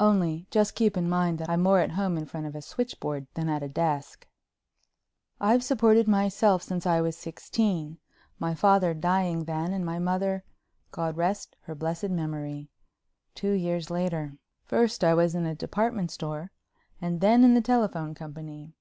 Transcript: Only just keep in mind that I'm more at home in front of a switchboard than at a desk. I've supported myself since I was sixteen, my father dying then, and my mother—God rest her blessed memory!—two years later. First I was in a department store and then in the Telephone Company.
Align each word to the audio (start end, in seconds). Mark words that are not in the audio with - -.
Only 0.00 0.48
just 0.50 0.74
keep 0.74 0.96
in 0.96 1.08
mind 1.08 1.38
that 1.38 1.48
I'm 1.48 1.62
more 1.62 1.78
at 1.78 1.92
home 1.92 2.18
in 2.18 2.26
front 2.26 2.48
of 2.48 2.56
a 2.56 2.60
switchboard 2.60 3.28
than 3.34 3.48
at 3.48 3.62
a 3.62 3.68
desk. 3.68 4.26
I've 5.40 5.62
supported 5.62 6.08
myself 6.08 6.64
since 6.64 6.84
I 6.84 7.00
was 7.00 7.16
sixteen, 7.16 7.98
my 8.40 8.56
father 8.56 8.92
dying 8.92 9.44
then, 9.44 9.72
and 9.72 9.86
my 9.86 10.00
mother—God 10.00 11.16
rest 11.16 11.54
her 11.60 11.76
blessed 11.76 12.08
memory!—two 12.08 13.52
years 13.52 13.88
later. 13.88 14.38
First 14.64 15.04
I 15.04 15.14
was 15.14 15.36
in 15.36 15.46
a 15.46 15.54
department 15.54 16.10
store 16.10 16.50
and 17.00 17.20
then 17.20 17.44
in 17.44 17.54
the 17.54 17.60
Telephone 17.60 18.16
Company. 18.16 18.74